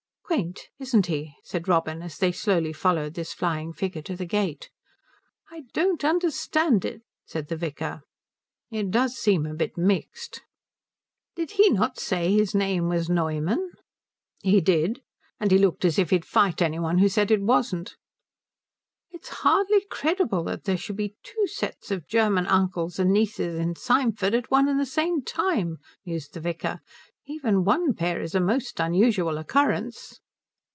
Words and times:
"Quaint, 0.31 0.69
isn't 0.79 1.07
he," 1.07 1.35
said 1.43 1.67
Robin 1.67 2.01
as 2.01 2.17
they 2.17 2.31
slowly 2.31 2.71
followed 2.71 3.15
this 3.15 3.33
flying 3.33 3.73
figure 3.73 4.01
to 4.03 4.15
the 4.15 4.25
gate. 4.25 4.69
"I 5.51 5.63
don't 5.73 6.05
understand 6.05 6.85
it," 6.85 7.01
said 7.25 7.49
the 7.49 7.57
vicar. 7.57 8.03
"It 8.69 8.91
does 8.91 9.17
seem 9.17 9.45
a 9.45 9.53
bit 9.53 9.77
mixed." 9.77 10.41
"Did 11.35 11.51
he 11.51 11.69
not 11.69 11.99
say 11.99 12.31
his 12.31 12.55
name 12.55 12.87
was 12.87 13.09
Neumann?" 13.09 13.73
"He 14.41 14.61
did. 14.61 15.01
And 15.37 15.51
he 15.51 15.57
looked 15.57 15.83
as 15.83 15.99
if 15.99 16.11
he'd 16.11 16.23
fight 16.23 16.61
any 16.61 16.79
one 16.79 16.99
who 16.99 17.09
said 17.09 17.29
it 17.29 17.41
wasn't." 17.41 17.97
"It 19.09 19.23
is 19.23 19.29
hardly 19.43 19.81
credible 19.89 20.45
that 20.45 20.63
there 20.63 20.77
should 20.77 20.95
be 20.95 21.17
two 21.23 21.45
sets 21.47 21.91
of 21.91 22.07
German 22.07 22.47
uncles 22.47 22.99
and 22.99 23.11
nieces 23.11 23.59
in 23.59 23.75
Symford 23.75 24.33
at 24.33 24.49
one 24.49 24.69
and 24.69 24.79
the 24.79 24.85
same 24.85 25.23
time," 25.23 25.79
mused 26.05 26.33
the 26.33 26.39
vicar. 26.39 26.79
"Even 27.27 27.63
one 27.63 27.93
pair 27.93 28.19
is 28.19 28.33
a 28.33 28.39
most 28.39 28.79
unusual 28.79 29.37
occurrence." 29.37 30.17